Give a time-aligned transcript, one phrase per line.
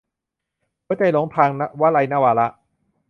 [0.85, 1.49] หัวใจหลงทาง-
[1.81, 2.47] วลัย นวาระ